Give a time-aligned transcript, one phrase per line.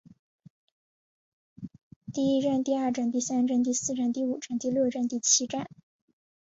[2.11, 5.69] 第一战第二战第三战第四战第五战第六战第七战